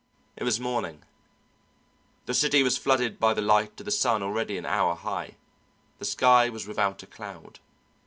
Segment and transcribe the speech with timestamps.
[0.35, 1.03] It was morning;
[2.25, 5.35] the city was flooded by the light of the sun already an hour high.
[5.99, 7.59] The sky was without a cloud.